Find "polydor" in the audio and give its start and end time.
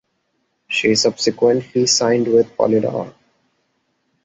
2.57-3.13